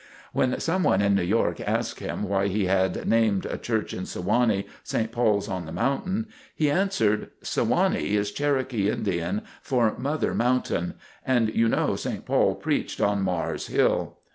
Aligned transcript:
When 0.33 0.59
some 0.59 0.81
one 0.81 0.99
in 0.99 1.13
New 1.13 1.21
York 1.21 1.61
asked 1.63 1.99
him 1.99 2.23
why 2.23 2.47
he 2.47 2.65
had 2.65 3.07
named 3.07 3.45
a 3.45 3.55
Church 3.55 3.93
at 3.93 4.07
Sewanee, 4.07 4.65
"St. 4.83 5.11
Paul's 5.11 5.47
on 5.47 5.67
the 5.67 5.71
Mountain," 5.71 6.25
he 6.55 6.71
answered: 6.71 7.29
"Sewanee 7.43 8.15
is 8.15 8.31
Cherokee 8.31 8.89
Indian 8.89 9.43
for 9.61 9.93
'Mother 9.99 10.33
Mountain,' 10.33 10.95
and 11.23 11.53
you 11.53 11.69
know 11.69 11.95
St. 11.95 12.25
Paul 12.25 12.55
preached 12.55 12.99
on 12.99 13.21
Mars 13.21 13.67
Hill." 13.67 14.17